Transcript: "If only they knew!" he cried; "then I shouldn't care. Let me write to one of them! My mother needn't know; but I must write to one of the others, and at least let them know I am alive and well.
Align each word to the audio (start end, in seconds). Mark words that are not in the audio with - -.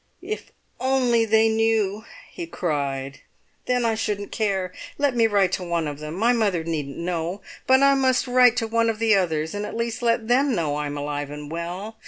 "If 0.23 0.51
only 0.79 1.25
they 1.25 1.47
knew!" 1.47 2.05
he 2.31 2.47
cried; 2.47 3.19
"then 3.67 3.85
I 3.85 3.93
shouldn't 3.93 4.31
care. 4.31 4.73
Let 4.97 5.15
me 5.15 5.27
write 5.27 5.51
to 5.51 5.63
one 5.63 5.87
of 5.87 5.99
them! 5.99 6.15
My 6.15 6.33
mother 6.33 6.63
needn't 6.63 6.97
know; 6.97 7.41
but 7.67 7.83
I 7.83 7.93
must 7.93 8.25
write 8.25 8.57
to 8.57 8.67
one 8.67 8.89
of 8.89 8.97
the 8.97 9.13
others, 9.13 9.53
and 9.53 9.63
at 9.63 9.77
least 9.77 10.01
let 10.01 10.27
them 10.27 10.55
know 10.55 10.75
I 10.75 10.87
am 10.87 10.97
alive 10.97 11.29
and 11.29 11.51
well. 11.51 11.99